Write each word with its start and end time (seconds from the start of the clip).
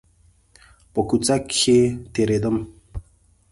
په 0.93 0.99
کوڅه 1.09 1.35
کښې 1.49 1.79
تېرېدم. 2.13 2.57